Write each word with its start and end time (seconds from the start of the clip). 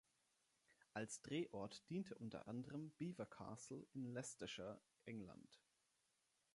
Als 0.95 1.21
Drehort 1.21 1.87
diente 1.91 2.15
unter 2.15 2.47
anderem 2.47 2.89
Belvoir 2.97 3.27
Castle 3.27 3.85
in 3.93 4.11
Leicestershire, 4.11 4.81
England. 5.05 5.61